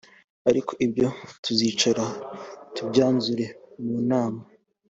[0.49, 1.07] ariko ibyo
[1.43, 2.03] tuzicara
[2.75, 3.45] tubyanzure
[3.85, 4.41] mu nama